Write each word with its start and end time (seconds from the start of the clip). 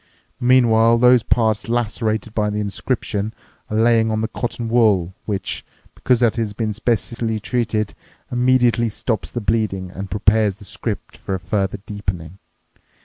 Meanwhile 0.39 0.97
those 0.97 1.21
parts 1.21 1.69
lacerated 1.69 2.33
by 2.33 2.49
the 2.49 2.57
inscription 2.59 3.35
are 3.69 3.77
lying 3.77 4.09
on 4.09 4.21
the 4.21 4.27
cotton 4.27 4.67
wool 4.67 5.13
which, 5.27 5.63
because 5.93 6.23
it 6.23 6.37
has 6.37 6.53
been 6.53 6.73
specially 6.73 7.39
treated, 7.39 7.93
immediately 8.31 8.89
stops 8.89 9.29
the 9.31 9.41
bleeding 9.41 9.91
and 9.91 10.09
prepares 10.09 10.55
the 10.55 10.65
script 10.65 11.17
for 11.17 11.35
a 11.35 11.39
further 11.39 11.77
deepening. 11.85 12.39